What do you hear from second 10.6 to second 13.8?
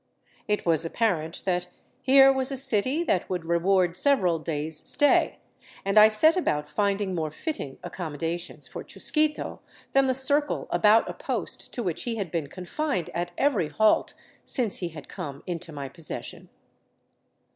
about a post to which he had been confined at every